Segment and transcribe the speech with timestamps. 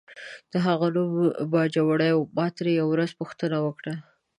[0.51, 1.13] د هغه نوم
[1.51, 3.93] باجوړی و، ما ترې یوه ورځ پوښتنه وکړه.